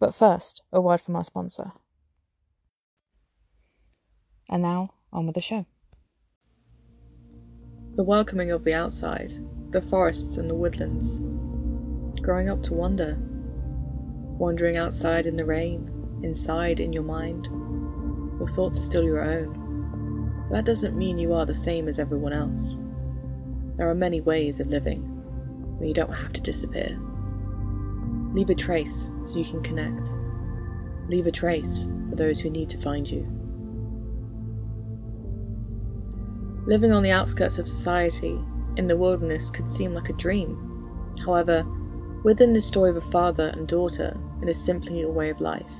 But 0.00 0.14
first, 0.14 0.62
a 0.72 0.80
word 0.80 1.02
from 1.02 1.14
our 1.14 1.24
sponsor. 1.24 1.72
And 4.48 4.62
now, 4.62 4.94
on 5.12 5.26
with 5.26 5.34
the 5.34 5.42
show. 5.42 5.66
The 7.96 8.02
welcoming 8.02 8.50
of 8.50 8.64
the 8.64 8.74
outside, 8.74 9.34
the 9.70 9.82
forests 9.82 10.38
and 10.38 10.48
the 10.48 10.54
woodlands. 10.54 11.20
Growing 12.22 12.48
up 12.48 12.62
to 12.64 12.74
wonder. 12.74 13.18
Wandering 14.38 14.78
outside 14.78 15.26
in 15.26 15.36
the 15.36 15.44
rain, 15.44 15.90
inside 16.22 16.80
in 16.80 16.94
your 16.94 17.02
mind. 17.02 17.46
Your 18.38 18.48
thoughts 18.48 18.78
are 18.78 18.82
still 18.82 19.04
your 19.04 19.22
own. 19.22 20.46
But 20.48 20.54
that 20.54 20.64
doesn't 20.64 20.96
mean 20.96 21.18
you 21.18 21.34
are 21.34 21.44
the 21.44 21.54
same 21.54 21.88
as 21.88 21.98
everyone 21.98 22.32
else. 22.32 22.78
There 23.76 23.90
are 23.90 23.94
many 23.94 24.22
ways 24.22 24.60
of 24.60 24.68
living, 24.68 25.02
where 25.76 25.88
you 25.88 25.94
don't 25.94 26.12
have 26.12 26.32
to 26.32 26.40
disappear. 26.40 26.98
Leave 28.32 28.50
a 28.50 28.54
trace 28.54 29.10
so 29.22 29.38
you 29.38 29.44
can 29.44 29.62
connect. 29.62 30.16
Leave 31.08 31.26
a 31.26 31.30
trace 31.30 31.88
for 32.08 32.16
those 32.16 32.40
who 32.40 32.50
need 32.50 32.68
to 32.68 32.78
find 32.78 33.10
you. 33.10 33.26
Living 36.66 36.92
on 36.92 37.02
the 37.02 37.10
outskirts 37.10 37.58
of 37.58 37.66
society, 37.66 38.38
in 38.76 38.86
the 38.86 38.96
wilderness, 38.96 39.50
could 39.50 39.68
seem 39.68 39.94
like 39.94 40.08
a 40.08 40.14
dream. 40.14 40.56
However, 41.24 41.66
within 42.22 42.52
the 42.52 42.60
story 42.60 42.90
of 42.90 42.96
a 42.96 43.00
father 43.00 43.48
and 43.48 43.66
daughter, 43.66 44.16
it 44.42 44.48
is 44.48 44.62
simply 44.62 45.02
a 45.02 45.08
way 45.08 45.30
of 45.30 45.40
life. 45.40 45.72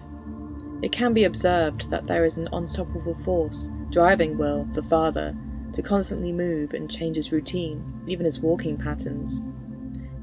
It 0.82 0.92
can 0.92 1.12
be 1.12 1.24
observed 1.24 1.90
that 1.90 2.06
there 2.06 2.24
is 2.24 2.36
an 2.36 2.48
unstoppable 2.52 3.14
force 3.14 3.70
driving 3.90 4.38
Will, 4.38 4.64
the 4.72 4.82
father, 4.82 5.36
to 5.72 5.82
constantly 5.82 6.32
move 6.32 6.74
and 6.74 6.90
change 6.90 7.16
his 7.16 7.32
routine, 7.32 8.02
even 8.06 8.24
his 8.24 8.40
walking 8.40 8.76
patterns. 8.76 9.42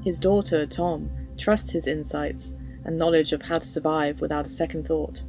His 0.04 0.18
daughter, 0.18 0.66
Tom, 0.66 1.10
trusts 1.38 1.70
his 1.70 1.86
insights 1.86 2.54
and 2.84 2.98
knowledge 2.98 3.32
of 3.32 3.42
how 3.42 3.58
to 3.58 3.66
survive 3.66 4.20
without 4.20 4.46
a 4.46 4.50
second 4.50 4.86
thought. 4.86 5.24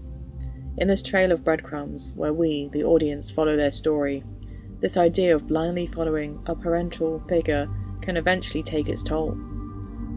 In 0.78 0.88
this 0.88 1.02
trail 1.02 1.31
of 1.31 1.44
breadcrumbs, 1.44 2.14
where 2.16 2.34
we, 2.34 2.70
the 2.70 2.84
audience, 2.84 3.31
follow 3.31 3.56
their 3.56 3.72
story, 3.72 4.23
this 4.80 4.95
idea 4.95 5.36
of 5.36 5.47
blindly 5.47 5.88
following 5.88 6.42
a 6.45 6.56
parental 6.56 7.22
figure 7.28 7.67
can 8.02 8.16
eventually 8.16 8.64
take 8.64 8.88
its 8.88 9.03
toll. 9.03 9.36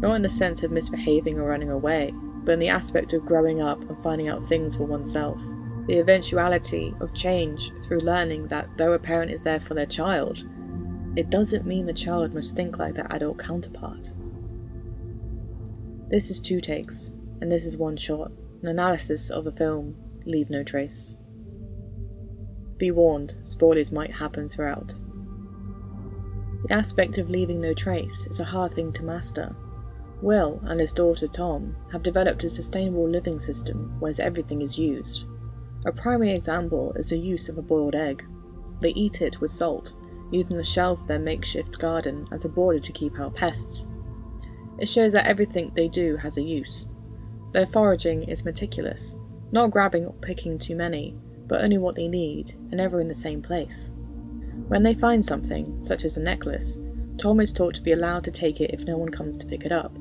Not 0.00 0.14
in 0.14 0.22
the 0.22 0.28
sense 0.28 0.62
of 0.62 0.70
misbehaving 0.70 1.38
or 1.38 1.48
running 1.48 1.70
away, 1.70 2.12
but 2.44 2.52
in 2.52 2.58
the 2.58 2.68
aspect 2.68 3.12
of 3.12 3.26
growing 3.26 3.60
up 3.60 3.82
and 3.88 4.00
finding 4.02 4.28
out 4.28 4.48
things 4.48 4.76
for 4.76 4.84
oneself. 4.84 5.40
The 5.88 5.98
eventuality 5.98 6.94
of 7.00 7.12
change 7.12 7.72
through 7.82 7.98
learning 7.98 8.48
that 8.48 8.68
though 8.76 8.92
a 8.92 8.98
parent 8.98 9.32
is 9.32 9.42
there 9.42 9.60
for 9.60 9.74
their 9.74 9.86
child, 9.86 10.44
it 11.16 11.28
doesn't 11.28 11.66
mean 11.66 11.86
the 11.86 11.92
child 11.92 12.32
must 12.32 12.54
think 12.54 12.78
like 12.78 12.94
their 12.94 13.12
adult 13.12 13.38
counterpart. 13.38 14.12
This 16.12 16.28
is 16.28 16.40
two 16.40 16.60
takes, 16.60 17.10
and 17.40 17.50
this 17.50 17.64
is 17.64 17.78
one 17.78 17.96
shot, 17.96 18.32
an 18.60 18.68
analysis 18.68 19.30
of 19.30 19.44
the 19.44 19.50
film 19.50 19.96
Leave 20.26 20.50
No 20.50 20.62
Trace. 20.62 21.16
Be 22.76 22.90
warned, 22.90 23.36
spoilers 23.42 23.90
might 23.90 24.12
happen 24.12 24.50
throughout. 24.50 24.94
The 26.64 26.74
aspect 26.74 27.16
of 27.16 27.30
leaving 27.30 27.62
no 27.62 27.72
trace 27.72 28.26
is 28.26 28.40
a 28.40 28.44
hard 28.44 28.72
thing 28.72 28.92
to 28.92 29.04
master. 29.04 29.56
Will 30.20 30.60
and 30.64 30.80
his 30.80 30.92
daughter 30.92 31.26
Tom 31.26 31.74
have 31.92 32.02
developed 32.02 32.44
a 32.44 32.50
sustainable 32.50 33.08
living 33.08 33.40
system 33.40 33.98
where 33.98 34.12
everything 34.18 34.60
is 34.60 34.76
used. 34.76 35.24
A 35.86 35.92
primary 35.92 36.32
example 36.32 36.92
is 36.94 37.08
the 37.08 37.16
use 37.16 37.48
of 37.48 37.56
a 37.56 37.62
boiled 37.62 37.94
egg. 37.94 38.22
They 38.82 38.90
eat 38.90 39.22
it 39.22 39.40
with 39.40 39.50
salt, 39.50 39.94
using 40.30 40.58
the 40.58 40.62
shell 40.62 40.92
of 40.92 41.06
their 41.06 41.18
makeshift 41.18 41.78
garden 41.78 42.26
as 42.32 42.44
a 42.44 42.50
border 42.50 42.80
to 42.80 42.92
keep 42.92 43.18
out 43.18 43.34
pests. 43.34 43.88
It 44.78 44.88
shows 44.88 45.12
that 45.12 45.26
everything 45.26 45.72
they 45.74 45.88
do 45.88 46.16
has 46.16 46.36
a 46.36 46.42
use. 46.42 46.86
Their 47.52 47.66
foraging 47.66 48.22
is 48.22 48.44
meticulous, 48.44 49.16
not 49.52 49.70
grabbing 49.70 50.06
or 50.06 50.14
picking 50.14 50.58
too 50.58 50.74
many, 50.74 51.14
but 51.46 51.62
only 51.62 51.78
what 51.78 51.94
they 51.94 52.08
need, 52.08 52.52
and 52.52 52.74
never 52.74 53.00
in 53.00 53.08
the 53.08 53.14
same 53.14 53.42
place. 53.42 53.92
When 54.68 54.82
they 54.82 54.94
find 54.94 55.24
something, 55.24 55.80
such 55.80 56.04
as 56.04 56.16
a 56.16 56.22
necklace, 56.22 56.78
Tom 57.18 57.40
is 57.40 57.52
taught 57.52 57.74
to 57.74 57.82
be 57.82 57.92
allowed 57.92 58.24
to 58.24 58.30
take 58.30 58.60
it 58.60 58.72
if 58.72 58.86
no 58.86 58.96
one 58.96 59.10
comes 59.10 59.36
to 59.36 59.46
pick 59.46 59.64
it 59.64 59.72
up, 59.72 59.96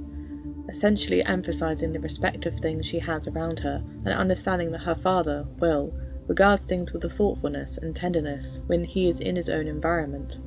essentially 0.69 1.23
emphasizing 1.25 1.91
the 1.91 1.99
respect 1.99 2.45
of 2.45 2.55
things 2.55 2.85
she 2.85 2.99
has 2.99 3.27
around 3.27 3.59
her 3.59 3.83
and 4.05 4.13
understanding 4.13 4.71
that 4.71 4.83
her 4.83 4.95
father, 4.95 5.45
Will, 5.59 5.93
regards 6.27 6.65
things 6.65 6.93
with 6.93 7.03
a 7.03 7.09
thoughtfulness 7.09 7.77
and 7.77 7.93
tenderness 7.93 8.61
when 8.67 8.85
he 8.85 9.09
is 9.09 9.19
in 9.19 9.35
his 9.35 9.49
own 9.49 9.67
environment. 9.67 10.39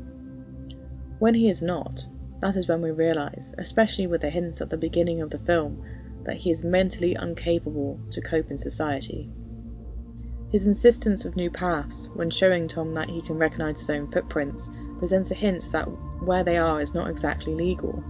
When 1.19 1.35
he 1.35 1.51
is 1.51 1.63
not, 1.63 2.07
that 2.45 2.57
is 2.57 2.69
when 2.69 2.83
we 2.83 2.91
realize, 2.91 3.55
especially 3.57 4.07
with 4.07 4.21
the 4.21 4.29
hints 4.29 4.61
at 4.61 4.69
the 4.69 4.77
beginning 4.77 5.23
of 5.23 5.31
the 5.31 5.39
film, 5.39 5.83
that 6.25 6.37
he 6.37 6.51
is 6.51 6.63
mentally 6.63 7.17
incapable 7.19 7.99
to 8.11 8.21
cope 8.21 8.51
in 8.51 8.59
society. 8.59 9.31
His 10.53 10.67
insistence 10.67 11.25
of 11.25 11.37
new 11.37 11.51
paths, 11.51 12.11
when 12.13 12.29
showing 12.29 12.69
Tom 12.69 12.93
that 12.93 13.09
he 13.09 13.23
can 13.23 13.39
recognize 13.39 13.79
his 13.79 13.89
own 13.89 14.11
footprints, 14.11 14.71
presents 14.99 15.31
a 15.31 15.35
hint 15.35 15.73
that 15.73 15.87
where 16.23 16.45
they 16.45 16.59
are 16.59 16.83
is 16.83 16.93
not 16.93 17.09
exactly 17.09 17.55
legal. 17.55 18.05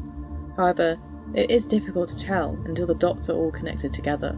However, 0.56 0.99
it 1.33 1.49
is 1.49 1.65
difficult 1.65 2.09
to 2.09 2.17
tell 2.17 2.59
until 2.65 2.89
the 2.89 2.97
dots 2.97 3.31
are 3.31 3.37
all 3.37 3.53
connected 3.53 3.93
together. 3.93 4.37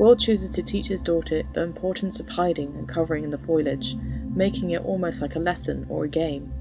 Will 0.00 0.16
chooses 0.16 0.50
to 0.50 0.64
teach 0.64 0.88
his 0.88 1.00
daughter 1.00 1.44
the 1.52 1.62
importance 1.62 2.18
of 2.18 2.28
hiding 2.28 2.74
and 2.74 2.88
covering 2.88 3.22
in 3.22 3.30
the 3.30 3.38
foliage, 3.38 3.94
making 4.34 4.70
it 4.72 4.84
almost 4.84 5.22
like 5.22 5.36
a 5.36 5.40
lesson 5.40 5.86
or 5.88 6.06
a 6.06 6.08
game. 6.08 6.52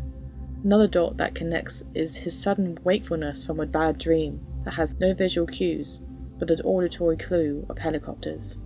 Another 0.64 0.88
dot 0.88 1.18
that 1.18 1.36
connects 1.36 1.84
is 1.94 2.16
his 2.16 2.38
sudden 2.38 2.78
wakefulness 2.84 3.46
from 3.46 3.60
a 3.60 3.66
bad 3.66 3.98
dream 3.98 4.46
that 4.66 4.74
has 4.74 5.00
no 5.00 5.14
visual 5.14 5.48
cues, 5.48 6.02
but 6.40 6.52
an 6.52 6.62
auditory 6.62 7.16
clue 7.16 7.66
of 7.70 7.78
helicopters. 7.78 8.58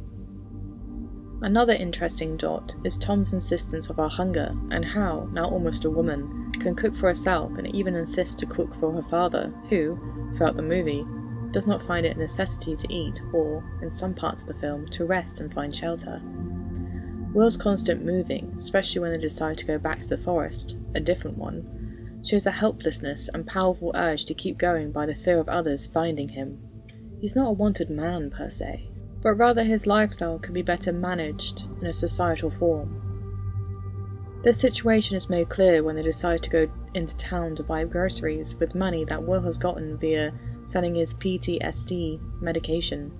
Another 1.44 1.74
interesting 1.74 2.38
dot 2.38 2.76
is 2.84 2.98
Tom's 2.98 3.34
insistence 3.34 3.90
of 3.90 4.00
our 4.00 4.10
hunger 4.10 4.56
and 4.72 4.86
how, 4.86 5.28
now 5.32 5.50
almost 5.50 5.86
a 5.86 5.90
woman, 5.90 6.52
can 6.60 6.76
cook 6.76 6.96
for 6.96 7.08
herself 7.08 7.52
and 7.58 7.68
even 7.76 7.96
insist 7.96 8.40
to 8.40 8.46
cook 8.46 8.74
for 8.76 8.92
her 8.94 9.04
father, 9.04 9.54
who, 9.70 10.00
throughout 10.36 10.56
the 10.56 10.62
movie, 10.62 11.06
does 11.52 11.68
not 11.68 11.82
find 11.82 12.06
it 12.06 12.16
a 12.16 12.20
necessity 12.20 12.76
to 12.76 12.94
eat 12.94 13.22
or, 13.34 13.64
in 13.82 13.92
some 13.92 14.14
parts 14.14 14.44
of 14.44 14.48
the 14.48 14.60
film, 14.62 14.88
to 14.90 15.06
rest 15.06 15.40
and 15.40 15.54
find 15.54 15.76
shelter. 15.76 16.22
Will's 17.34 17.58
constant 17.58 18.06
moving, 18.06 18.54
especially 18.58 19.02
when 19.02 19.14
they 19.14 19.20
decide 19.20 19.58
to 19.58 19.66
go 19.66 19.78
back 19.78 20.00
to 20.00 20.08
the 20.08 20.18
forest, 20.18 20.78
a 20.96 21.00
different 21.00 21.38
one, 21.38 21.81
shows 22.24 22.46
a 22.46 22.52
helplessness 22.52 23.30
and 23.34 23.48
powerful 23.48 23.92
urge 23.96 24.26
to 24.26 24.34
keep 24.34 24.58
going 24.58 24.92
by 24.92 25.06
the 25.06 25.16
fear 25.16 25.40
of 25.40 25.50
others 25.50 25.86
finding 25.86 26.30
him. 26.30 26.60
He's 27.20 27.36
not 27.36 27.50
a 27.50 27.54
wanted 27.54 27.90
man 27.90 28.30
per 28.30 28.50
se, 28.50 28.90
but 29.22 29.36
rather 29.36 29.64
his 29.64 29.88
lifestyle 29.88 30.40
can 30.40 30.54
be 30.54 30.62
better 30.62 30.92
managed 30.92 31.68
in 31.80 31.88
a 31.88 31.94
societal 31.94 32.50
form. 32.50 33.02
This 34.44 34.60
situation 34.60 35.16
is 35.16 35.30
made 35.30 35.50
clear 35.50 35.84
when 35.84 35.96
they 35.96 36.02
decide 36.02 36.42
to 36.44 36.50
go 36.50 36.68
into 36.96 37.16
town 37.18 37.56
to 37.56 37.64
buy 37.64 37.84
groceries 37.86 38.56
with 38.56 38.74
money 38.74 39.06
that 39.06 39.24
Will 39.24 39.42
has 39.42 39.58
gotten 39.58 39.98
via 39.98 40.34
selling 40.66 40.96
his 40.96 41.14
PTSD 41.14 42.20
medication. 42.42 43.12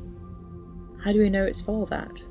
How 1.04 1.12
do 1.14 1.20
we 1.20 1.30
know 1.30 1.46
it's 1.46 1.62
for 1.62 1.86
that? 1.88 2.24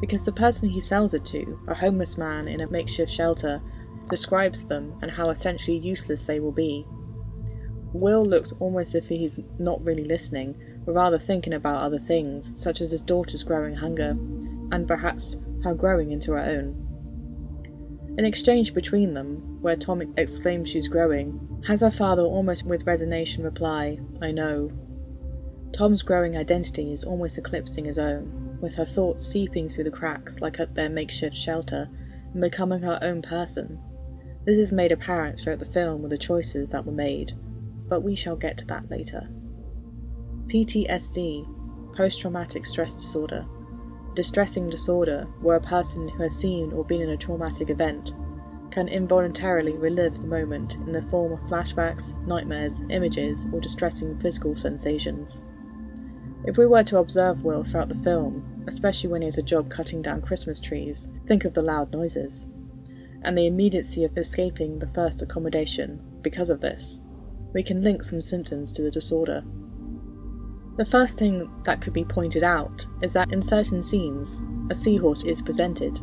Because 0.00 0.24
the 0.24 0.32
person 0.32 0.68
he 0.68 0.80
sells 0.80 1.14
it 1.14 1.24
to, 1.26 1.58
a 1.68 1.74
homeless 1.74 2.16
man 2.16 2.46
in 2.46 2.60
a 2.60 2.70
makeshift 2.70 3.10
shelter, 3.10 3.60
describes 4.08 4.64
them 4.64 4.98
and 5.02 5.10
how 5.10 5.30
essentially 5.30 5.76
useless 5.76 6.26
they 6.26 6.40
will 6.40 6.52
be. 6.52 6.86
Will 7.92 8.24
looks 8.24 8.52
almost 8.60 8.94
as 8.94 9.04
if 9.04 9.08
he's 9.08 9.40
not 9.58 9.84
really 9.84 10.04
listening, 10.04 10.54
but 10.84 10.92
rather 10.92 11.18
thinking 11.18 11.54
about 11.54 11.82
other 11.82 11.98
things, 11.98 12.52
such 12.60 12.80
as 12.80 12.90
his 12.90 13.02
daughter's 13.02 13.42
growing 13.42 13.74
hunger, 13.74 14.10
and 14.70 14.86
perhaps 14.86 15.36
her 15.64 15.74
growing 15.74 16.10
into 16.10 16.32
her 16.32 16.38
own. 16.38 16.82
An 18.18 18.24
exchange 18.24 18.72
between 18.72 19.14
them, 19.14 19.60
where 19.60 19.76
Tom 19.76 20.02
exclaims 20.16 20.70
she's 20.70 20.88
growing, 20.88 21.62
has 21.66 21.80
her 21.80 21.90
father 21.90 22.22
almost 22.22 22.64
with 22.64 22.86
resignation 22.86 23.44
reply, 23.44 23.98
I 24.22 24.32
know. 24.32 24.70
Tom's 25.72 26.02
growing 26.02 26.36
identity 26.36 26.92
is 26.92 27.04
almost 27.04 27.36
eclipsing 27.36 27.84
his 27.84 27.98
own, 27.98 28.58
with 28.60 28.74
her 28.76 28.84
thoughts 28.84 29.26
seeping 29.26 29.68
through 29.68 29.84
the 29.84 29.90
cracks 29.90 30.40
like 30.40 30.60
at 30.60 30.74
their 30.74 30.88
makeshift 30.88 31.36
shelter, 31.36 31.90
and 32.32 32.40
becoming 32.40 32.80
her 32.82 32.98
own 33.02 33.20
person. 33.20 33.78
This 34.46 34.58
is 34.58 34.72
made 34.72 34.92
apparent 34.92 35.40
throughout 35.40 35.58
the 35.58 35.66
film 35.66 36.02
with 36.02 36.12
the 36.12 36.18
choices 36.18 36.70
that 36.70 36.86
were 36.86 36.92
made, 36.92 37.32
but 37.88 38.02
we 38.02 38.14
shall 38.14 38.36
get 38.36 38.56
to 38.58 38.66
that 38.66 38.88
later. 38.88 39.28
PTSD, 40.46 41.96
post 41.96 42.20
traumatic 42.20 42.64
stress 42.64 42.94
disorder, 42.94 43.44
a 44.12 44.14
distressing 44.14 44.70
disorder 44.70 45.26
where 45.40 45.56
a 45.56 45.60
person 45.60 46.08
who 46.08 46.22
has 46.22 46.38
seen 46.38 46.72
or 46.72 46.84
been 46.84 47.00
in 47.00 47.10
a 47.10 47.16
traumatic 47.16 47.70
event 47.70 48.12
can 48.70 48.86
involuntarily 48.86 49.76
relive 49.76 50.14
the 50.14 50.22
moment 50.22 50.74
in 50.74 50.92
the 50.92 51.02
form 51.02 51.32
of 51.32 51.40
flashbacks, 51.40 52.16
nightmares, 52.24 52.84
images, 52.88 53.46
or 53.52 53.60
distressing 53.60 54.16
physical 54.20 54.54
sensations. 54.54 55.42
If 56.44 56.56
we 56.56 56.66
were 56.66 56.84
to 56.84 56.98
observe 56.98 57.42
Will 57.42 57.64
throughout 57.64 57.88
the 57.88 57.96
film, 57.96 58.64
especially 58.68 59.10
when 59.10 59.22
he 59.22 59.26
has 59.26 59.38
a 59.38 59.42
job 59.42 59.70
cutting 59.70 60.02
down 60.02 60.22
Christmas 60.22 60.60
trees, 60.60 61.08
think 61.26 61.44
of 61.44 61.54
the 61.54 61.62
loud 61.62 61.92
noises, 61.92 62.46
and 63.22 63.36
the 63.36 63.46
immediacy 63.46 64.04
of 64.04 64.16
escaping 64.16 64.78
the 64.78 64.88
first 64.88 65.22
accommodation 65.22 66.00
because 66.22 66.50
of 66.50 66.60
this. 66.60 67.00
We 67.52 67.62
can 67.62 67.80
link 67.80 68.04
some 68.04 68.20
symptoms 68.20 68.72
to 68.72 68.82
the 68.82 68.90
disorder. 68.90 69.44
The 70.76 70.84
first 70.84 71.18
thing 71.18 71.50
that 71.64 71.80
could 71.80 71.94
be 71.94 72.04
pointed 72.04 72.42
out 72.42 72.86
is 73.02 73.14
that 73.14 73.32
in 73.32 73.40
certain 73.40 73.82
scenes, 73.82 74.42
a 74.70 74.74
seahorse 74.74 75.22
is 75.22 75.40
presented. 75.40 75.98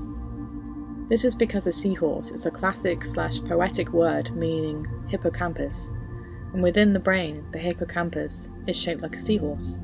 This 1.10 1.24
is 1.24 1.36
because 1.36 1.68
a 1.68 1.72
seahorse 1.72 2.32
is 2.32 2.46
a 2.46 2.52
classic 2.52 3.04
slash 3.06 3.40
poetic 3.44 3.94
word 3.94 4.36
meaning 4.36 4.88
hippocampus, 5.10 5.92
and 6.54 6.64
within 6.64 6.94
the 6.94 7.00
brain, 7.00 7.46
the 7.52 7.60
hippocampus 7.60 8.50
is 8.66 8.76
shaped 8.76 9.02
like 9.02 9.16
a 9.16 9.20
seahorse. 9.20 9.78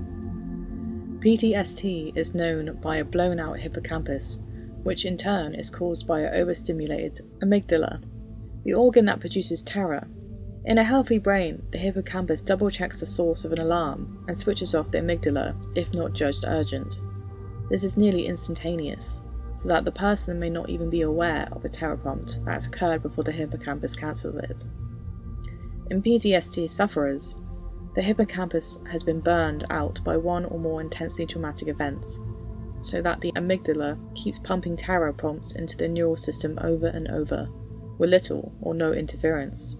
PTSD 1.19 2.15
is 2.15 2.33
known 2.33 2.77
by 2.81 2.97
a 2.97 3.03
blown 3.03 3.39
out 3.39 3.59
hippocampus, 3.59 4.39
which 4.83 5.05
in 5.05 5.17
turn 5.17 5.53
is 5.55 5.69
caused 5.69 6.07
by 6.07 6.21
an 6.21 6.33
overstimulated 6.33 7.19
amygdala, 7.41 8.01
the 8.63 8.73
organ 8.73 9.05
that 9.05 9.19
produces 9.19 9.61
terror. 9.61 10.07
In 10.65 10.77
a 10.77 10.83
healthy 10.83 11.17
brain, 11.17 11.63
the 11.71 11.77
hippocampus 11.77 12.41
double 12.41 12.69
checks 12.69 12.99
the 12.99 13.05
source 13.05 13.45
of 13.45 13.51
an 13.51 13.59
alarm 13.59 14.23
and 14.27 14.35
switches 14.35 14.75
off 14.75 14.91
the 14.91 14.99
amygdala 14.99 15.55
if 15.75 15.93
not 15.93 16.13
judged 16.13 16.43
urgent. 16.47 16.99
This 17.69 17.83
is 17.83 17.97
nearly 17.97 18.25
instantaneous, 18.25 19.21
so 19.55 19.69
that 19.69 19.85
the 19.85 19.91
person 19.91 20.39
may 20.39 20.49
not 20.49 20.69
even 20.69 20.89
be 20.89 21.01
aware 21.01 21.47
of 21.51 21.65
a 21.65 21.69
terror 21.69 21.97
prompt 21.97 22.43
that 22.45 22.53
has 22.53 22.67
occurred 22.67 23.01
before 23.03 23.23
the 23.23 23.31
hippocampus 23.31 23.95
cancels 23.95 24.35
it. 24.35 24.65
In 25.89 26.03
PTSD 26.03 26.69
sufferers, 26.69 27.35
the 27.95 28.01
hippocampus 28.01 28.77
has 28.89 29.03
been 29.03 29.19
burned 29.19 29.65
out 29.69 30.03
by 30.03 30.15
one 30.15 30.45
or 30.45 30.59
more 30.59 30.81
intensely 30.81 31.25
traumatic 31.25 31.67
events, 31.67 32.19
so 32.81 33.01
that 33.01 33.21
the 33.21 33.31
amygdala 33.33 33.97
keeps 34.15 34.39
pumping 34.39 34.75
terror 34.75 35.13
prompts 35.13 35.53
into 35.53 35.77
the 35.77 35.87
neural 35.87 36.17
system 36.17 36.57
over 36.61 36.87
and 36.87 37.07
over, 37.09 37.49
with 37.97 38.09
little 38.09 38.53
or 38.61 38.73
no 38.73 38.91
interference. 38.91 39.77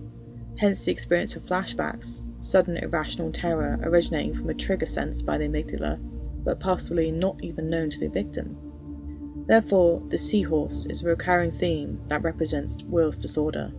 Hence 0.58 0.84
the 0.86 0.92
experience 0.92 1.36
of 1.36 1.44
flashbacks, 1.44 2.22
sudden 2.42 2.78
irrational 2.78 3.32
terror 3.32 3.80
originating 3.84 4.36
from 4.36 4.50
a 4.50 4.54
trigger 4.54 4.86
sensed 4.86 5.26
by 5.26 5.38
the 5.38 5.48
amygdala, 5.48 5.98
but 6.44 6.60
possibly 6.60 7.12
not 7.12 7.42
even 7.42 7.70
known 7.70 7.90
to 7.90 8.00
the 8.00 8.10
victim. 8.10 8.58
Therefore, 9.48 10.02
the 10.10 10.18
seahorse 10.18 10.86
is 10.88 11.02
a 11.02 11.08
recurring 11.08 11.52
theme 11.52 12.02
that 12.08 12.22
represents 12.22 12.84
Will's 12.84 13.18
disorder. 13.18 13.72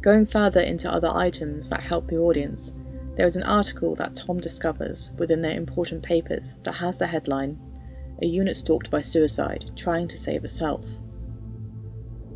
Going 0.00 0.26
further 0.26 0.60
into 0.60 0.92
other 0.92 1.10
items 1.14 1.70
that 1.70 1.82
help 1.82 2.06
the 2.06 2.18
audience, 2.18 2.78
there 3.18 3.26
is 3.26 3.34
an 3.34 3.42
article 3.42 3.96
that 3.96 4.14
Tom 4.14 4.38
discovers 4.38 5.10
within 5.18 5.40
their 5.40 5.56
important 5.56 6.04
papers 6.04 6.60
that 6.62 6.76
has 6.76 6.98
the 6.98 7.06
headline 7.08 7.58
A 8.22 8.26
unit 8.26 8.54
stalked 8.54 8.92
by 8.92 9.00
suicide, 9.00 9.72
trying 9.74 10.06
to 10.06 10.16
save 10.16 10.42
herself. 10.42 10.86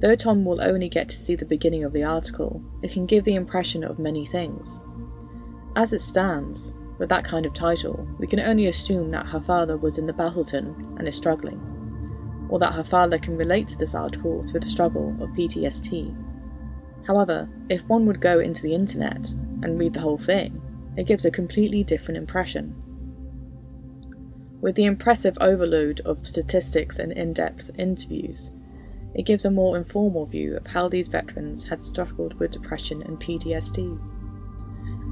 Though 0.00 0.16
Tom 0.16 0.44
will 0.44 0.60
only 0.60 0.88
get 0.88 1.08
to 1.10 1.16
see 1.16 1.36
the 1.36 1.44
beginning 1.44 1.84
of 1.84 1.92
the 1.92 2.02
article, 2.02 2.60
it 2.82 2.90
can 2.90 3.06
give 3.06 3.22
the 3.22 3.36
impression 3.36 3.84
of 3.84 4.00
many 4.00 4.26
things. 4.26 4.82
As 5.76 5.92
it 5.92 6.00
stands, 6.00 6.72
with 6.98 7.08
that 7.10 7.24
kind 7.24 7.46
of 7.46 7.54
title, 7.54 8.04
we 8.18 8.26
can 8.26 8.40
only 8.40 8.66
assume 8.66 9.12
that 9.12 9.28
her 9.28 9.40
father 9.40 9.76
was 9.76 9.98
in 9.98 10.06
the 10.06 10.12
battalion 10.12 10.74
and 10.98 11.06
is 11.06 11.14
struggling, 11.14 11.60
or 12.48 12.58
that 12.58 12.74
her 12.74 12.82
father 12.82 13.20
can 13.20 13.36
relate 13.36 13.68
to 13.68 13.78
this 13.78 13.94
article 13.94 14.42
through 14.48 14.60
the 14.60 14.66
struggle 14.66 15.16
of 15.20 15.30
PTSD. 15.30 16.12
However, 17.06 17.48
if 17.68 17.88
one 17.88 18.04
would 18.06 18.20
go 18.20 18.40
into 18.40 18.62
the 18.62 18.74
internet 18.74 19.30
and 19.62 19.78
read 19.78 19.92
the 19.92 20.00
whole 20.00 20.18
thing, 20.18 20.60
it 20.96 21.06
gives 21.06 21.24
a 21.24 21.30
completely 21.30 21.82
different 21.82 22.18
impression. 22.18 22.74
With 24.60 24.76
the 24.76 24.84
impressive 24.84 25.36
overload 25.40 26.00
of 26.00 26.26
statistics 26.26 26.98
and 26.98 27.12
in 27.12 27.32
depth 27.32 27.70
interviews, 27.78 28.52
it 29.14 29.26
gives 29.26 29.44
a 29.44 29.50
more 29.50 29.76
informal 29.76 30.24
view 30.24 30.56
of 30.56 30.68
how 30.68 30.88
these 30.88 31.08
veterans 31.08 31.64
had 31.64 31.82
struggled 31.82 32.34
with 32.34 32.52
depression 32.52 33.02
and 33.02 33.20
PTSD. 33.20 33.98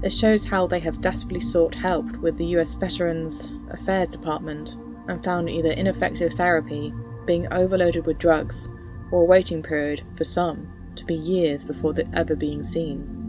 It 0.02 0.12
shows 0.12 0.44
how 0.44 0.66
they 0.66 0.78
have 0.80 1.00
desperately 1.00 1.40
sought 1.40 1.74
help 1.74 2.10
with 2.18 2.38
the 2.38 2.46
US 2.56 2.74
Veterans 2.74 3.50
Affairs 3.70 4.08
Department 4.08 4.76
and 5.08 5.22
found 5.22 5.50
either 5.50 5.72
ineffective 5.72 6.32
therapy, 6.34 6.94
being 7.26 7.52
overloaded 7.52 8.06
with 8.06 8.18
drugs, 8.18 8.68
or 9.10 9.22
a 9.22 9.26
waiting 9.26 9.62
period, 9.62 10.02
for 10.16 10.24
some, 10.24 10.72
to 10.94 11.04
be 11.04 11.14
years 11.14 11.64
before 11.64 11.94
ever 12.14 12.34
being 12.34 12.62
seen. 12.62 13.19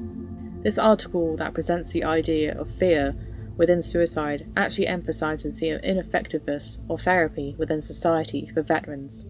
This 0.63 0.77
article 0.77 1.35
that 1.37 1.53
presents 1.53 1.91
the 1.91 2.03
idea 2.03 2.57
of 2.57 2.69
fear 2.69 3.15
within 3.57 3.81
suicide 3.81 4.47
actually 4.55 4.87
emphasizes 4.87 5.59
the 5.59 5.83
ineffectiveness 5.83 6.77
of 6.89 7.01
therapy 7.01 7.55
within 7.57 7.81
society 7.81 8.49
for 8.53 8.61
veterans, 8.61 9.25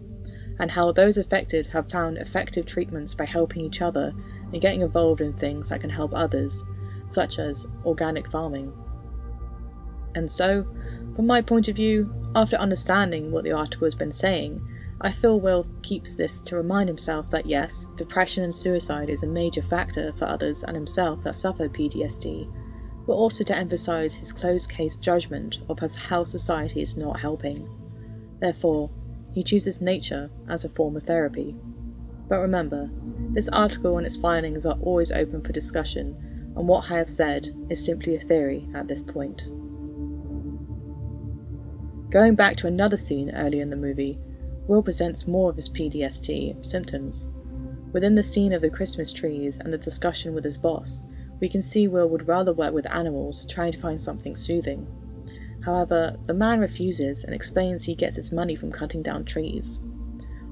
and 0.60 0.70
how 0.70 0.92
those 0.92 1.16
affected 1.16 1.68
have 1.68 1.90
found 1.90 2.18
effective 2.18 2.66
treatments 2.66 3.14
by 3.14 3.24
helping 3.24 3.62
each 3.62 3.80
other 3.80 4.12
and 4.52 4.60
getting 4.60 4.82
involved 4.82 5.22
in 5.22 5.32
things 5.32 5.70
that 5.70 5.80
can 5.80 5.90
help 5.90 6.12
others, 6.14 6.64
such 7.08 7.38
as 7.38 7.66
organic 7.84 8.30
farming. 8.30 8.72
And 10.14 10.30
so, 10.30 10.66
from 11.16 11.26
my 11.26 11.40
point 11.40 11.68
of 11.68 11.76
view, 11.76 12.14
after 12.34 12.56
understanding 12.56 13.32
what 13.32 13.44
the 13.44 13.52
article 13.52 13.86
has 13.86 13.94
been 13.94 14.12
saying, 14.12 14.60
I 15.04 15.10
feel 15.10 15.40
Will 15.40 15.66
keeps 15.82 16.14
this 16.14 16.40
to 16.42 16.56
remind 16.56 16.88
himself 16.88 17.28
that 17.30 17.46
yes, 17.46 17.88
depression 17.96 18.44
and 18.44 18.54
suicide 18.54 19.10
is 19.10 19.24
a 19.24 19.26
major 19.26 19.60
factor 19.60 20.12
for 20.12 20.26
others 20.26 20.62
and 20.62 20.76
himself 20.76 21.24
that 21.24 21.34
suffer 21.34 21.68
PTSD, 21.68 22.48
but 23.04 23.14
also 23.14 23.42
to 23.42 23.56
emphasise 23.56 24.14
his 24.14 24.30
closed 24.30 24.70
case 24.70 24.94
judgment 24.94 25.58
of 25.68 25.80
how 25.80 26.22
society 26.22 26.82
is 26.82 26.96
not 26.96 27.18
helping. 27.18 27.68
Therefore, 28.38 28.90
he 29.32 29.42
chooses 29.42 29.80
nature 29.80 30.30
as 30.48 30.64
a 30.64 30.68
form 30.68 30.96
of 30.96 31.02
therapy. 31.02 31.56
But 32.28 32.38
remember, 32.38 32.88
this 33.30 33.48
article 33.48 33.96
and 33.98 34.06
its 34.06 34.18
findings 34.18 34.64
are 34.64 34.78
always 34.82 35.10
open 35.10 35.42
for 35.42 35.52
discussion, 35.52 36.52
and 36.54 36.68
what 36.68 36.88
I 36.92 36.98
have 36.98 37.08
said 37.08 37.48
is 37.68 37.84
simply 37.84 38.14
a 38.14 38.20
theory 38.20 38.68
at 38.72 38.86
this 38.86 39.02
point. 39.02 39.48
Going 42.10 42.36
back 42.36 42.56
to 42.58 42.68
another 42.68 42.96
scene 42.96 43.34
early 43.34 43.58
in 43.58 43.70
the 43.70 43.76
movie, 43.76 44.20
Will 44.68 44.82
presents 44.82 45.26
more 45.26 45.50
of 45.50 45.56
his 45.56 45.68
PTSD 45.68 46.64
symptoms. 46.64 47.28
Within 47.92 48.14
the 48.14 48.22
scene 48.22 48.52
of 48.52 48.62
the 48.62 48.70
Christmas 48.70 49.12
trees 49.12 49.58
and 49.58 49.72
the 49.72 49.78
discussion 49.78 50.34
with 50.34 50.44
his 50.44 50.56
boss, 50.56 51.04
we 51.40 51.48
can 51.48 51.60
see 51.60 51.88
Will 51.88 52.08
would 52.08 52.28
rather 52.28 52.52
work 52.52 52.72
with 52.72 52.90
animals, 52.90 53.44
trying 53.46 53.72
to 53.72 53.80
find 53.80 54.00
something 54.00 54.36
soothing. 54.36 54.86
However, 55.64 56.16
the 56.24 56.34
man 56.34 56.60
refuses 56.60 57.24
and 57.24 57.34
explains 57.34 57.84
he 57.84 57.94
gets 57.94 58.16
his 58.16 58.32
money 58.32 58.54
from 58.54 58.72
cutting 58.72 59.02
down 59.02 59.24
trees. 59.24 59.80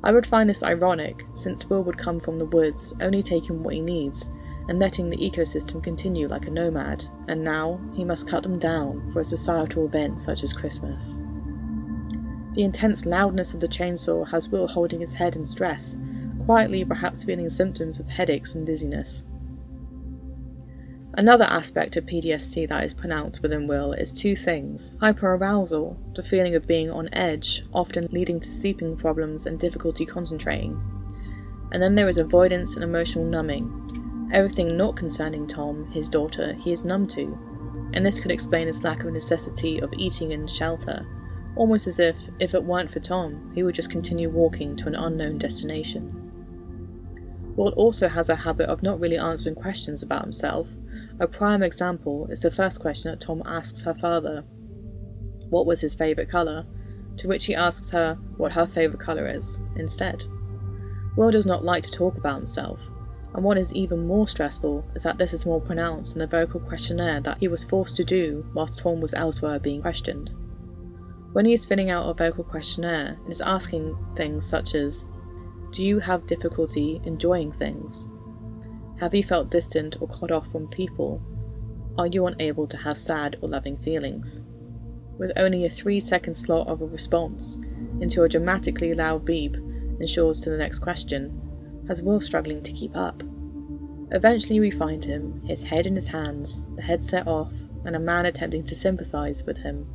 I 0.02 0.12
would 0.12 0.26
find 0.26 0.48
this 0.48 0.62
ironic, 0.62 1.24
since 1.34 1.68
Will 1.68 1.84
would 1.84 1.98
come 1.98 2.20
from 2.20 2.38
the 2.38 2.46
woods, 2.46 2.94
only 3.00 3.22
taking 3.22 3.62
what 3.62 3.74
he 3.74 3.80
needs, 3.80 4.30
and 4.68 4.78
letting 4.78 5.10
the 5.10 5.16
ecosystem 5.16 5.82
continue 5.82 6.28
like 6.28 6.46
a 6.46 6.50
nomad, 6.50 7.04
and 7.28 7.42
now 7.42 7.80
he 7.94 8.04
must 8.04 8.28
cut 8.28 8.42
them 8.42 8.58
down 8.58 9.10
for 9.12 9.20
a 9.20 9.24
societal 9.24 9.86
event 9.86 10.20
such 10.20 10.42
as 10.42 10.52
Christmas. 10.52 11.18
The 12.54 12.64
intense 12.64 13.06
loudness 13.06 13.54
of 13.54 13.60
the 13.60 13.68
chainsaw 13.68 14.28
has 14.30 14.48
Will 14.48 14.66
holding 14.66 15.00
his 15.00 15.14
head 15.14 15.36
in 15.36 15.44
stress, 15.44 15.96
quietly 16.44 16.84
perhaps 16.84 17.24
feeling 17.24 17.48
symptoms 17.48 18.00
of 18.00 18.08
headaches 18.08 18.54
and 18.54 18.66
dizziness. 18.66 19.22
Another 21.14 21.44
aspect 21.44 21.96
of 21.96 22.06
PTSD 22.06 22.68
that 22.68 22.84
is 22.84 22.94
pronounced 22.94 23.42
within 23.42 23.66
Will 23.66 23.92
is 23.92 24.12
two 24.12 24.34
things 24.34 24.92
hyperarousal, 25.00 25.96
the 26.14 26.22
feeling 26.22 26.54
of 26.54 26.66
being 26.66 26.90
on 26.90 27.08
edge, 27.12 27.62
often 27.72 28.06
leading 28.10 28.40
to 28.40 28.52
sleeping 28.52 28.96
problems 28.96 29.46
and 29.46 29.58
difficulty 29.58 30.06
concentrating. 30.06 30.80
And 31.72 31.82
then 31.82 31.94
there 31.94 32.08
is 32.08 32.18
avoidance 32.18 32.74
and 32.74 32.82
emotional 32.82 33.24
numbing. 33.24 34.28
Everything 34.32 34.76
not 34.76 34.96
concerning 34.96 35.46
Tom, 35.46 35.90
his 35.90 36.08
daughter, 36.08 36.54
he 36.54 36.72
is 36.72 36.84
numb 36.84 37.06
to, 37.08 37.38
and 37.92 38.06
this 38.06 38.20
could 38.20 38.30
explain 38.30 38.68
his 38.68 38.84
lack 38.84 39.04
of 39.04 39.12
necessity 39.12 39.80
of 39.80 39.92
eating 39.96 40.32
and 40.32 40.48
shelter, 40.48 41.06
almost 41.56 41.86
as 41.86 41.98
if, 41.98 42.16
if 42.38 42.54
it 42.54 42.64
weren't 42.64 42.90
for 42.90 43.00
Tom, 43.00 43.52
he 43.54 43.62
would 43.62 43.74
just 43.74 43.90
continue 43.90 44.30
walking 44.30 44.76
to 44.76 44.86
an 44.86 44.94
unknown 44.94 45.38
destination. 45.38 46.16
Walt 47.56 47.74
also 47.76 48.08
has 48.08 48.28
a 48.28 48.36
habit 48.36 48.68
of 48.68 48.82
not 48.82 49.00
really 49.00 49.18
answering 49.18 49.54
questions 49.54 50.02
about 50.02 50.22
himself. 50.22 50.68
A 51.18 51.26
prime 51.26 51.62
example 51.62 52.26
is 52.30 52.40
the 52.40 52.50
first 52.50 52.80
question 52.80 53.10
that 53.10 53.20
Tom 53.20 53.42
asks 53.44 53.82
her 53.82 53.94
father 53.94 54.44
what 55.50 55.66
was 55.66 55.80
his 55.80 55.94
favourite 55.94 56.30
colour, 56.30 56.64
to 57.16 57.28
which 57.28 57.46
he 57.46 57.54
asks 57.54 57.90
her 57.90 58.16
what 58.36 58.52
her 58.52 58.66
favourite 58.66 59.04
colour 59.04 59.26
is 59.26 59.60
instead. 59.76 60.24
Will 61.16 61.32
does 61.32 61.44
not 61.44 61.64
like 61.64 61.82
to 61.82 61.90
talk 61.90 62.16
about 62.16 62.36
himself, 62.36 62.80
and 63.34 63.44
what 63.44 63.58
is 63.58 63.74
even 63.74 64.06
more 64.06 64.28
stressful 64.28 64.84
is 64.94 65.02
that 65.02 65.18
this 65.18 65.34
is 65.34 65.44
more 65.44 65.60
pronounced 65.60 66.14
in 66.14 66.20
the 66.20 66.26
vocal 66.26 66.60
questionnaire 66.60 67.20
that 67.20 67.38
he 67.38 67.48
was 67.48 67.64
forced 67.64 67.96
to 67.96 68.04
do 68.04 68.46
whilst 68.54 68.78
Tom 68.78 69.00
was 69.00 69.12
elsewhere 69.12 69.58
being 69.58 69.82
questioned. 69.82 70.32
When 71.32 71.44
he 71.44 71.52
is 71.52 71.64
filling 71.64 71.90
out 71.90 72.08
a 72.08 72.14
vocal 72.14 72.42
questionnaire, 72.42 73.16
and 73.22 73.30
is 73.30 73.40
asking 73.40 73.96
things 74.16 74.44
such 74.44 74.74
as 74.74 75.04
Do 75.70 75.84
you 75.84 76.00
have 76.00 76.26
difficulty 76.26 77.00
enjoying 77.04 77.52
things? 77.52 78.06
Have 78.98 79.14
you 79.14 79.22
felt 79.22 79.50
distant 79.50 79.96
or 80.00 80.08
cut 80.08 80.32
off 80.32 80.50
from 80.50 80.66
people? 80.68 81.22
Are 81.96 82.08
you 82.08 82.26
unable 82.26 82.66
to 82.66 82.76
have 82.76 82.98
sad 82.98 83.36
or 83.40 83.48
loving 83.48 83.76
feelings? 83.76 84.42
With 85.18 85.32
only 85.36 85.64
a 85.64 85.70
three 85.70 86.00
second 86.00 86.34
slot 86.34 86.66
of 86.66 86.82
a 86.82 86.86
response 86.86 87.58
into 88.00 88.22
a 88.22 88.28
dramatically 88.28 88.94
loud 88.94 89.24
beep 89.24 89.56
ensures 90.00 90.40
to 90.40 90.50
the 90.50 90.58
next 90.58 90.80
question, 90.80 91.40
has 91.86 92.02
Will 92.02 92.20
struggling 92.20 92.62
to 92.62 92.72
keep 92.72 92.96
up? 92.96 93.22
Eventually, 94.10 94.58
we 94.58 94.70
find 94.70 95.04
him, 95.04 95.40
his 95.46 95.62
head 95.62 95.86
in 95.86 95.94
his 95.94 96.08
hands, 96.08 96.64
the 96.74 96.82
headset 96.82 97.28
off, 97.28 97.52
and 97.84 97.94
a 97.94 98.00
man 98.00 98.26
attempting 98.26 98.64
to 98.64 98.74
sympathise 98.74 99.44
with 99.44 99.58
him. 99.58 99.86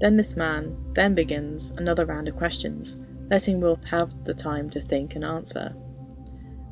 Then 0.00 0.16
this 0.16 0.36
man 0.36 0.76
then 0.94 1.14
begins 1.14 1.70
another 1.72 2.06
round 2.06 2.28
of 2.28 2.36
questions, 2.36 2.98
letting 3.30 3.60
Will 3.60 3.78
have 3.90 4.24
the 4.24 4.34
time 4.34 4.68
to 4.70 4.80
think 4.80 5.14
and 5.14 5.24
answer. 5.24 5.74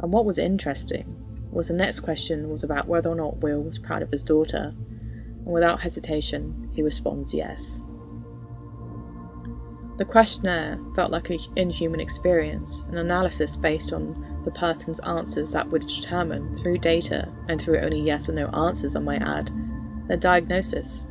And 0.00 0.12
what 0.12 0.24
was 0.24 0.38
interesting 0.38 1.14
was 1.50 1.68
the 1.68 1.74
next 1.74 2.00
question 2.00 2.50
was 2.50 2.64
about 2.64 2.88
whether 2.88 3.10
or 3.10 3.14
not 3.14 3.38
Will 3.38 3.62
was 3.62 3.78
proud 3.78 4.02
of 4.02 4.10
his 4.10 4.22
daughter, 4.22 4.74
and 5.44 5.46
without 5.46 5.80
hesitation, 5.80 6.70
he 6.72 6.82
responds 6.82 7.34
yes. 7.34 7.80
The 9.98 10.04
questionnaire 10.04 10.78
felt 10.94 11.10
like 11.10 11.30
an 11.30 11.40
inhuman 11.56 11.98
experience, 11.98 12.84
an 12.84 12.98
analysis 12.98 13.56
based 13.56 13.92
on 13.92 14.40
the 14.44 14.52
person's 14.52 15.00
answers 15.00 15.52
that 15.52 15.68
would 15.70 15.88
determine, 15.88 16.56
through 16.56 16.78
data 16.78 17.28
and 17.48 17.60
through 17.60 17.80
only 17.80 18.00
yes 18.00 18.28
or 18.28 18.32
no 18.32 18.46
answers, 18.48 18.94
I 18.94 19.00
might 19.00 19.22
add, 19.22 19.50
their 20.06 20.16
diagnosis. 20.16 21.04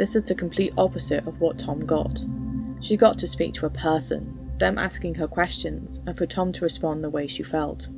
This 0.00 0.16
is 0.16 0.22
the 0.22 0.34
complete 0.34 0.72
opposite 0.78 1.26
of 1.26 1.42
what 1.42 1.58
Tom 1.58 1.80
got. 1.80 2.24
She 2.80 2.96
got 2.96 3.18
to 3.18 3.26
speak 3.26 3.52
to 3.52 3.66
a 3.66 3.70
person, 3.70 4.50
them 4.56 4.78
asking 4.78 5.16
her 5.16 5.28
questions, 5.28 6.00
and 6.06 6.16
for 6.16 6.24
Tom 6.24 6.52
to 6.52 6.64
respond 6.64 7.04
the 7.04 7.10
way 7.10 7.26
she 7.26 7.42
felt. 7.42 7.90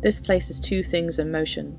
This 0.00 0.18
places 0.18 0.58
two 0.58 0.82
things 0.82 1.18
in 1.18 1.30
motion 1.30 1.76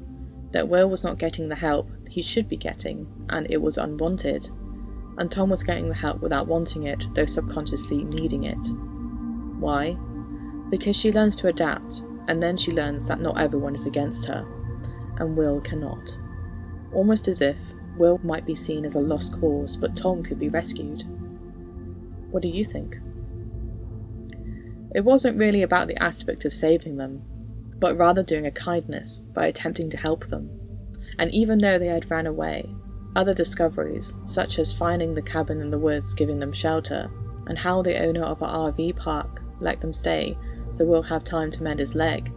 that 0.51 0.69
Will 0.69 0.87
was 0.87 1.03
not 1.03 1.17
getting 1.17 1.49
the 1.49 1.55
help 1.55 1.89
he 2.07 2.21
should 2.21 2.47
be 2.47 2.55
getting, 2.55 3.07
and 3.29 3.47
it 3.49 3.59
was 3.59 3.79
unwanted, 3.79 4.47
and 5.17 5.31
Tom 5.31 5.49
was 5.49 5.63
getting 5.63 5.87
the 5.87 5.95
help 5.95 6.21
without 6.21 6.45
wanting 6.45 6.83
it, 6.83 7.03
though 7.15 7.25
subconsciously 7.25 8.03
needing 8.03 8.43
it. 8.43 8.63
Why? 9.59 9.97
Because 10.69 10.95
she 10.95 11.11
learns 11.11 11.35
to 11.37 11.47
adapt, 11.47 12.03
and 12.27 12.43
then 12.43 12.57
she 12.57 12.71
learns 12.71 13.07
that 13.07 13.19
not 13.19 13.41
everyone 13.41 13.73
is 13.73 13.87
against 13.87 14.23
her, 14.25 14.45
and 15.17 15.35
Will 15.35 15.59
cannot. 15.61 16.15
Almost 16.93 17.27
as 17.27 17.41
if 17.41 17.57
Will 18.01 18.19
might 18.23 18.47
be 18.47 18.55
seen 18.55 18.83
as 18.83 18.95
a 18.95 18.99
lost 18.99 19.39
cause, 19.39 19.77
but 19.77 19.95
Tom 19.95 20.23
could 20.23 20.39
be 20.39 20.49
rescued. 20.49 21.03
What 22.31 22.41
do 22.41 22.49
you 22.49 22.65
think? 22.65 22.97
It 24.95 25.05
wasn't 25.05 25.37
really 25.37 25.61
about 25.61 25.87
the 25.87 26.01
aspect 26.01 26.43
of 26.43 26.51
saving 26.51 26.97
them, 26.97 27.21
but 27.77 27.95
rather 27.95 28.23
doing 28.23 28.47
a 28.47 28.51
kindness 28.51 29.21
by 29.35 29.45
attempting 29.45 29.91
to 29.91 29.97
help 29.97 30.25
them. 30.25 30.49
And 31.19 31.31
even 31.31 31.59
though 31.59 31.77
they 31.77 31.85
had 31.85 32.09
ran 32.09 32.25
away, 32.25 32.73
other 33.15 33.35
discoveries, 33.35 34.15
such 34.25 34.57
as 34.57 34.73
finding 34.73 35.13
the 35.13 35.21
cabin 35.21 35.61
in 35.61 35.69
the 35.69 35.77
woods 35.77 36.15
giving 36.15 36.39
them 36.39 36.51
shelter, 36.51 37.11
and 37.45 37.59
how 37.59 37.83
the 37.83 37.99
owner 37.99 38.23
of 38.23 38.41
an 38.41 38.49
RV 38.49 38.95
park 38.95 39.43
let 39.59 39.79
them 39.79 39.93
stay 39.93 40.35
so 40.71 40.85
Will 40.85 41.03
have 41.03 41.23
time 41.23 41.51
to 41.51 41.61
mend 41.61 41.79
his 41.79 41.93
leg, 41.93 42.33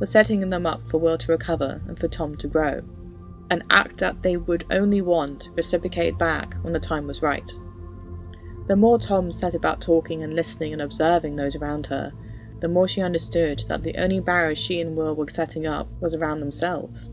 were 0.00 0.06
setting 0.06 0.50
them 0.50 0.66
up 0.66 0.90
for 0.90 0.98
Will 0.98 1.18
to 1.18 1.30
recover 1.30 1.80
and 1.86 1.96
for 1.96 2.08
Tom 2.08 2.36
to 2.38 2.48
grow. 2.48 2.82
An 3.50 3.62
act 3.70 3.98
that 3.98 4.22
they 4.22 4.36
would 4.36 4.64
only 4.70 5.02
want 5.02 5.50
reciprocated 5.54 6.18
back 6.18 6.54
when 6.62 6.72
the 6.72 6.80
time 6.80 7.06
was 7.06 7.22
right. 7.22 7.50
The 8.66 8.76
more 8.76 8.98
Tom 8.98 9.30
set 9.30 9.54
about 9.54 9.82
talking 9.82 10.22
and 10.22 10.34
listening 10.34 10.72
and 10.72 10.80
observing 10.80 11.36
those 11.36 11.54
around 11.54 11.86
her, 11.86 12.12
the 12.60 12.68
more 12.68 12.88
she 12.88 13.02
understood 13.02 13.62
that 13.68 13.82
the 13.82 13.94
only 13.96 14.20
barrier 14.20 14.54
she 14.54 14.80
and 14.80 14.96
Will 14.96 15.14
were 15.14 15.28
setting 15.28 15.66
up 15.66 15.86
was 16.00 16.14
around 16.14 16.40
themselves. 16.40 17.10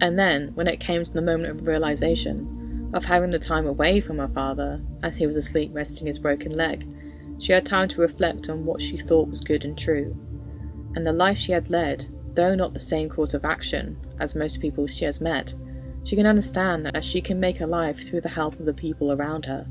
And 0.00 0.18
then, 0.18 0.50
when 0.54 0.66
it 0.66 0.80
came 0.80 1.04
to 1.04 1.12
the 1.12 1.22
moment 1.22 1.60
of 1.60 1.66
realization, 1.66 2.90
of 2.92 3.04
having 3.04 3.30
the 3.30 3.38
time 3.38 3.66
away 3.66 4.00
from 4.00 4.18
her 4.18 4.28
father, 4.28 4.80
as 5.02 5.16
he 5.16 5.26
was 5.26 5.36
asleep 5.36 5.70
resting 5.72 6.08
his 6.08 6.18
broken 6.18 6.52
leg, 6.52 6.88
she 7.38 7.52
had 7.52 7.64
time 7.64 7.88
to 7.88 8.00
reflect 8.00 8.48
on 8.48 8.64
what 8.64 8.82
she 8.82 8.96
thought 8.96 9.28
was 9.28 9.40
good 9.40 9.64
and 9.64 9.78
true. 9.78 10.16
And 10.96 11.06
the 11.06 11.12
life 11.12 11.38
she 11.38 11.52
had 11.52 11.70
led, 11.70 12.06
though 12.34 12.54
not 12.54 12.72
the 12.74 12.80
same 12.80 13.08
course 13.08 13.34
of 13.34 13.44
action 13.44 13.96
as 14.18 14.34
most 14.34 14.60
people 14.60 14.86
she 14.86 15.04
has 15.04 15.20
met, 15.20 15.54
she 16.04 16.16
can 16.16 16.26
understand 16.26 16.86
that 16.86 17.04
she 17.04 17.20
can 17.20 17.38
make 17.38 17.60
a 17.60 17.66
life 17.66 18.02
through 18.02 18.22
the 18.22 18.28
help 18.28 18.58
of 18.58 18.66
the 18.66 18.74
people 18.74 19.12
around 19.12 19.46
her, 19.46 19.66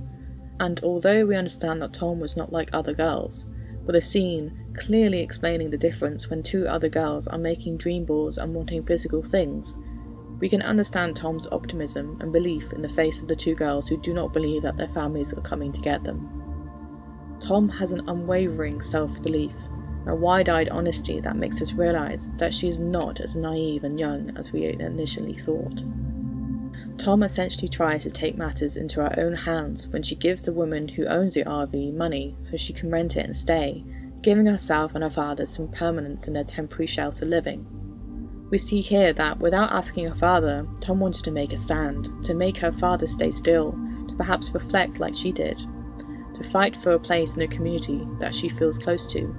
and 0.60 0.80
although 0.84 1.26
we 1.26 1.36
understand 1.36 1.82
that 1.82 1.94
Tom 1.94 2.20
was 2.20 2.36
not 2.36 2.52
like 2.52 2.70
other 2.74 2.94
girls, 2.94 3.48
with 3.86 3.96
a 3.96 4.02
scene 4.02 4.68
clearly 4.74 5.22
explaining 5.22 5.72
the 5.72 5.78
difference 5.78 6.30
when 6.30 6.44
two 6.44 6.68
other 6.68 6.90
girls 6.90 7.28
are 7.28 7.38
making 7.38 7.78
dream 7.78 8.06
balls 8.06 8.38
and 8.38 8.54
wanting 8.54 8.86
physical 8.86 9.24
things, 9.24 9.80
we 10.40 10.48
can 10.48 10.62
understand 10.62 11.16
Tom's 11.16 11.48
optimism 11.48 12.18
and 12.22 12.32
belief 12.32 12.72
in 12.74 12.82
the 12.82 12.90
face 12.90 13.22
of 13.22 13.28
the 13.28 13.36
two 13.36 13.56
girls 13.56 13.88
who 13.88 13.98
do 13.98 14.14
not 14.14 14.34
believe 14.34 14.62
that 14.62 14.78
their 14.78 14.88
families 14.90 15.34
are 15.34 15.42
coming 15.42 15.72
to 15.72 15.82
get 15.82 16.04
them. 16.04 16.30
Tom 17.40 17.68
has 17.70 17.92
an 17.92 18.08
unwavering 18.08 18.82
self 18.82 19.22
belief, 19.22 19.54
a 20.08 20.16
wide 20.16 20.50
eyed 20.50 20.70
honesty 20.70 21.20
that 21.20 21.36
makes 21.36 21.62
us 21.62 21.74
realize 21.74 22.30
that 22.38 22.54
she 22.54 22.68
is 22.68 22.80
not 22.80 23.20
as 23.20 23.36
naive 23.36 23.84
and 23.84 24.00
young 24.00 24.36
as 24.38 24.52
we 24.52 24.66
initially 24.66 25.38
thought. 25.38 25.84
Tom 26.98 27.24
essentially 27.24 27.70
tries 27.70 28.04
to 28.04 28.12
take 28.12 28.38
matters 28.38 28.78
into 28.78 29.02
her 29.02 29.14
own 29.18 29.34
hands 29.34 29.88
when 29.88 30.04
she 30.04 30.16
gives 30.16 30.42
the 30.42 30.54
woman 30.54 30.88
who 30.88 31.06
owns 31.06 31.34
the 31.34 31.44
RV 31.44 31.94
money 31.94 32.36
so 32.42 32.58
she 32.58 32.74
can 32.74 32.92
rent 32.92 33.16
it 33.16 33.26
and 33.26 33.36
stay, 33.36 33.84
giving 34.22 34.46
herself 34.46 34.96
and 34.96 35.04
her 35.04 35.10
father 35.10 35.46
some 35.46 35.68
permanence 35.70 36.28
in 36.28 36.34
their 36.34 36.44
temporary 36.44 36.88
shelter 36.88 37.26
living. 37.26 37.66
We 38.50 38.58
see 38.58 38.82
here 38.82 39.14
that 39.14 39.40
without 39.40 39.72
asking 39.72 40.10
her 40.10 40.16
father, 40.16 40.68
Tom 40.82 41.00
wanted 41.00 41.24
to 41.26 41.32
make 41.32 41.54
a 41.54 41.58
stand, 41.58 42.10
to 42.24 42.34
make 42.34 42.58
her 42.58 42.72
father 42.72 43.08
stay 43.08 43.32
still, 43.32 43.72
to 44.08 44.16
perhaps 44.16 44.54
reflect 44.54 45.00
like 45.00 45.14
she 45.14 45.32
did, 45.32 45.64
to 46.34 46.44
fight 46.44 46.76
for 46.76 46.92
a 46.92 47.00
place 47.00 47.36
in 47.36 47.42
a 47.44 47.48
community 47.48 48.08
that 48.20 48.34
she 48.34 48.50
feels 48.50 48.80
close 48.80 49.08
to, 49.14 49.36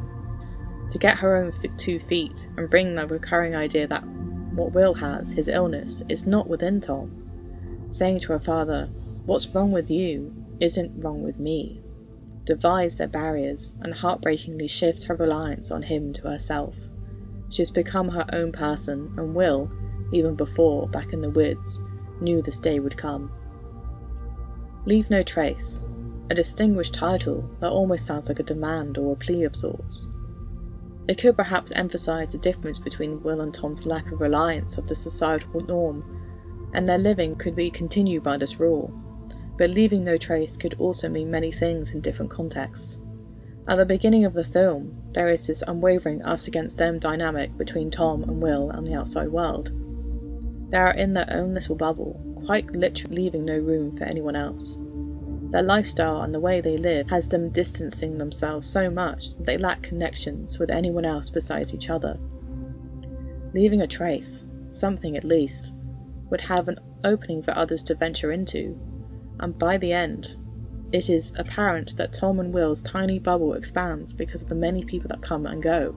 to 0.90 0.98
get 0.98 1.18
her 1.18 1.36
own 1.36 1.52
two 1.76 1.98
feet 1.98 2.48
and 2.56 2.70
bring 2.70 2.94
the 2.94 3.06
recurring 3.06 3.56
idea 3.56 3.86
that 3.86 4.06
what 4.54 4.72
Will 4.72 4.94
has, 4.94 5.32
his 5.32 5.48
illness, 5.48 6.02
is 6.08 6.26
not 6.26 6.48
within 6.48 6.80
Tom 6.80 7.20
saying 7.90 8.20
to 8.20 8.32
her 8.32 8.40
father, 8.40 8.88
What's 9.26 9.48
wrong 9.54 9.70
with 9.70 9.90
you 9.90 10.34
isn't 10.60 11.02
wrong 11.02 11.22
with 11.22 11.38
me, 11.38 11.82
divides 12.44 12.96
their 12.96 13.08
barriers 13.08 13.74
and 13.80 13.92
heartbreakingly 13.92 14.68
shifts 14.68 15.04
her 15.04 15.14
reliance 15.14 15.70
on 15.70 15.82
him 15.82 16.12
to 16.14 16.28
herself. 16.28 16.74
She 17.50 17.62
has 17.62 17.70
become 17.70 18.08
her 18.08 18.26
own 18.32 18.52
person 18.52 19.12
and 19.16 19.34
will, 19.34 19.70
even 20.12 20.36
before, 20.36 20.88
back 20.88 21.12
in 21.12 21.20
the 21.20 21.30
woods, 21.30 21.80
knew 22.20 22.40
this 22.40 22.60
day 22.60 22.80
would 22.80 22.96
come. 22.96 23.30
Leave 24.86 25.10
No 25.10 25.22
Trace, 25.22 25.82
a 26.30 26.34
distinguished 26.34 26.94
title 26.94 27.48
that 27.60 27.72
almost 27.72 28.06
sounds 28.06 28.28
like 28.28 28.38
a 28.38 28.44
demand 28.44 28.98
or 28.98 29.12
a 29.12 29.16
plea 29.16 29.44
of 29.44 29.54
sorts. 29.54 30.06
It 31.10 31.18
could 31.18 31.36
perhaps 31.36 31.72
emphasize 31.72 32.28
the 32.28 32.38
difference 32.38 32.78
between 32.78 33.20
Will 33.24 33.40
and 33.40 33.52
Tom's 33.52 33.84
lack 33.84 34.12
of 34.12 34.20
reliance 34.20 34.78
of 34.78 34.86
the 34.86 34.94
societal 34.94 35.60
norm 35.62 36.04
and 36.72 36.86
their 36.86 36.98
living 36.98 37.34
could 37.34 37.56
be 37.56 37.68
continued 37.68 38.22
by 38.22 38.36
this 38.36 38.60
rule, 38.60 38.94
but 39.58 39.70
leaving 39.70 40.04
no 40.04 40.16
trace 40.16 40.56
could 40.56 40.76
also 40.78 41.08
mean 41.08 41.28
many 41.28 41.50
things 41.50 41.90
in 41.90 42.00
different 42.00 42.30
contexts. 42.30 43.00
At 43.66 43.78
the 43.78 43.86
beginning 43.86 44.24
of 44.24 44.34
the 44.34 44.44
film, 44.44 45.02
there 45.10 45.28
is 45.28 45.48
this 45.48 45.64
unwavering 45.66 46.22
us 46.22 46.46
against 46.46 46.78
them 46.78 47.00
dynamic 47.00 47.58
between 47.58 47.90
Tom 47.90 48.22
and 48.22 48.40
Will 48.40 48.70
and 48.70 48.86
the 48.86 48.94
outside 48.94 49.30
world. 49.30 49.72
They 50.70 50.78
are 50.78 50.94
in 50.94 51.12
their 51.12 51.26
own 51.28 51.54
little 51.54 51.74
bubble, 51.74 52.20
quite 52.46 52.70
literally 52.70 53.16
leaving 53.16 53.44
no 53.44 53.58
room 53.58 53.96
for 53.96 54.04
anyone 54.04 54.36
else. 54.36 54.78
Their 55.50 55.62
lifestyle 55.62 56.22
and 56.22 56.32
the 56.32 56.40
way 56.40 56.60
they 56.60 56.76
live 56.76 57.10
has 57.10 57.28
them 57.28 57.50
distancing 57.50 58.18
themselves 58.18 58.66
so 58.66 58.88
much 58.88 59.34
that 59.36 59.44
they 59.44 59.58
lack 59.58 59.82
connections 59.82 60.58
with 60.58 60.70
anyone 60.70 61.04
else 61.04 61.28
besides 61.28 61.74
each 61.74 61.90
other. 61.90 62.18
Leaving 63.52 63.82
a 63.82 63.86
trace, 63.86 64.46
something 64.68 65.16
at 65.16 65.24
least, 65.24 65.74
would 66.30 66.40
have 66.42 66.68
an 66.68 66.78
opening 67.02 67.42
for 67.42 67.56
others 67.56 67.82
to 67.82 67.96
venture 67.96 68.30
into, 68.30 68.78
and 69.40 69.58
by 69.58 69.76
the 69.76 69.92
end, 69.92 70.36
it 70.92 71.08
is 71.08 71.32
apparent 71.36 71.96
that 71.96 72.12
Tom 72.12 72.38
and 72.38 72.52
Will's 72.52 72.82
tiny 72.82 73.18
bubble 73.18 73.54
expands 73.54 74.12
because 74.12 74.42
of 74.42 74.48
the 74.48 74.54
many 74.54 74.84
people 74.84 75.08
that 75.08 75.22
come 75.22 75.46
and 75.46 75.62
go. 75.62 75.94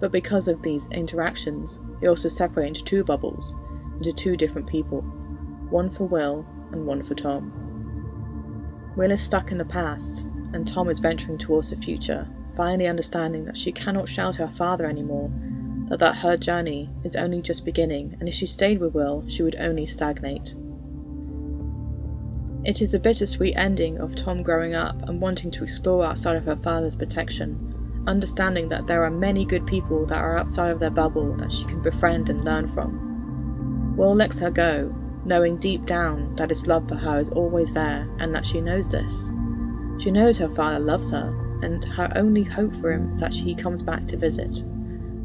But 0.00 0.12
because 0.12 0.48
of 0.48 0.62
these 0.62 0.88
interactions, 0.88 1.78
they 2.00 2.08
also 2.08 2.28
separate 2.28 2.66
into 2.66 2.84
two 2.84 3.04
bubbles, 3.04 3.54
into 3.98 4.12
two 4.12 4.36
different 4.36 4.68
people 4.68 5.02
one 5.70 5.90
for 5.90 6.04
Will 6.04 6.44
and 6.72 6.84
one 6.84 7.00
for 7.02 7.14
Tom. 7.14 7.59
Will 9.00 9.12
is 9.12 9.22
stuck 9.22 9.50
in 9.50 9.56
the 9.56 9.64
past, 9.64 10.26
and 10.52 10.68
Tom 10.68 10.90
is 10.90 10.98
venturing 10.98 11.38
towards 11.38 11.70
the 11.70 11.76
future, 11.76 12.28
finally 12.54 12.86
understanding 12.86 13.46
that 13.46 13.56
she 13.56 13.72
cannot 13.72 14.10
shelter 14.10 14.46
her 14.46 14.52
father 14.52 14.84
anymore 14.84 15.30
that, 15.86 15.98
that 16.00 16.16
her 16.16 16.36
journey 16.36 16.90
is 17.02 17.16
only 17.16 17.40
just 17.40 17.64
beginning, 17.64 18.14
and 18.20 18.28
if 18.28 18.34
she 18.34 18.44
stayed 18.44 18.78
with 18.78 18.92
Will, 18.92 19.24
she 19.26 19.42
would 19.42 19.56
only 19.58 19.86
stagnate. 19.86 20.54
It 22.66 22.82
is 22.82 22.92
a 22.92 23.00
bittersweet 23.00 23.56
ending 23.56 23.96
of 23.96 24.14
Tom 24.14 24.42
growing 24.42 24.74
up 24.74 25.00
and 25.08 25.18
wanting 25.18 25.50
to 25.52 25.64
explore 25.64 26.04
outside 26.04 26.36
of 26.36 26.44
her 26.44 26.56
father's 26.56 26.94
protection, 26.94 28.04
understanding 28.06 28.68
that 28.68 28.86
there 28.86 29.02
are 29.02 29.10
many 29.10 29.46
good 29.46 29.66
people 29.66 30.04
that 30.04 30.18
are 30.18 30.36
outside 30.36 30.72
of 30.72 30.78
their 30.78 30.90
bubble 30.90 31.34
that 31.38 31.50
she 31.50 31.64
can 31.64 31.80
befriend 31.80 32.28
and 32.28 32.44
learn 32.44 32.66
from. 32.66 33.96
Will 33.96 34.14
lets 34.14 34.40
her 34.40 34.50
go, 34.50 34.94
knowing 35.24 35.56
deep 35.56 35.84
down 35.86 36.34
that 36.36 36.50
his 36.50 36.66
love 36.66 36.88
for 36.88 36.96
her 36.96 37.18
is 37.18 37.30
always 37.30 37.74
there 37.74 38.08
and 38.18 38.34
that 38.34 38.46
she 38.46 38.60
knows 38.60 38.90
this. 38.90 39.30
She 39.98 40.10
knows 40.10 40.38
her 40.38 40.48
father 40.48 40.78
loves 40.78 41.10
her, 41.10 41.58
and 41.62 41.84
her 41.84 42.10
only 42.16 42.42
hope 42.42 42.74
for 42.76 42.92
him 42.92 43.10
is 43.10 43.20
that 43.20 43.34
he 43.34 43.54
comes 43.54 43.82
back 43.82 44.06
to 44.08 44.16
visit 44.16 44.64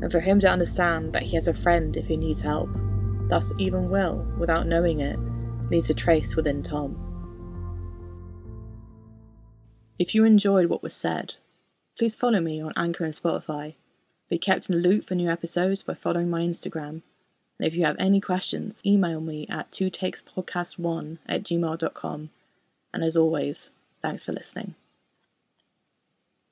and 0.02 0.12
for 0.12 0.20
him 0.20 0.40
to 0.40 0.50
understand 0.50 1.14
that 1.14 1.24
he 1.24 1.36
has 1.36 1.48
a 1.48 1.54
friend 1.54 1.96
if 1.96 2.08
he 2.08 2.18
needs 2.18 2.42
help. 2.42 2.70
Thus, 3.30 3.54
even 3.58 3.90
Will, 3.90 4.28
without 4.38 4.68
knowing 4.68 5.00
it, 5.00 5.18
leaves 5.70 5.90
a 5.90 5.94
trace 5.94 6.36
within 6.36 6.62
Tom. 6.62 7.02
If 9.98 10.14
you 10.14 10.26
enjoyed 10.26 10.68
what 10.68 10.84
was 10.84 10.94
said, 10.94 11.36
please 11.98 12.16
follow 12.16 12.42
me 12.42 12.62
on 12.62 12.74
Anchor 12.76 13.06
and 13.06 13.14
Spotify. 13.14 13.76
Be 14.30 14.38
kept 14.38 14.70
in 14.70 14.76
the 14.76 14.88
loop 14.88 15.08
for 15.08 15.16
new 15.16 15.30
episodes 15.30 15.82
by 15.82 15.94
following 15.94 16.30
my 16.30 16.42
Instagram. 16.42 17.02
And 17.60 17.68
if 17.68 17.76
you 17.76 17.86
have 17.86 17.96
any 18.00 18.20
questions, 18.20 18.82
email 18.86 19.22
me 19.22 19.48
at 19.50 19.72
two 19.72 19.90
takespodcast1 19.90 21.18
at 21.26 21.44
gmail.com. 21.44 22.30
And 22.94 23.04
as 23.04 23.18
always, 23.18 23.72
thanks 24.02 24.24
for 24.24 24.32
listening. 24.32 24.76